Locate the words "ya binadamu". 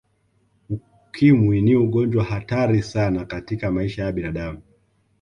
4.03-4.61